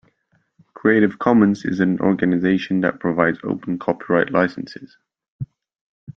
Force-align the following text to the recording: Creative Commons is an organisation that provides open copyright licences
Creative 0.73 1.19
Commons 1.19 1.63
is 1.63 1.79
an 1.79 1.99
organisation 1.99 2.81
that 2.81 2.99
provides 2.99 3.37
open 3.43 3.77
copyright 3.77 4.31
licences 4.31 4.97